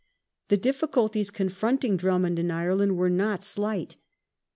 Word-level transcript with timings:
The 0.47 0.57
difficulties 0.57 1.29
confronting 1.29 1.95
Drummond 1.95 2.39
in 2.39 2.49
Ireland 2.49 2.97
were 2.97 3.07
not 3.07 3.41
Thomas 3.41 3.45
slight. 3.45 3.95